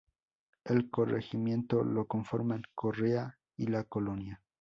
[0.65, 4.41] El corregimiento lo conforman Correa y La Colonia.